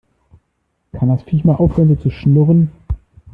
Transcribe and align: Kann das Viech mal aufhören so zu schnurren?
Kann 0.93 1.09
das 1.09 1.21
Viech 1.21 1.43
mal 1.43 1.53
aufhören 1.57 1.89
so 1.89 1.95
zu 1.95 2.09
schnurren? 2.09 2.71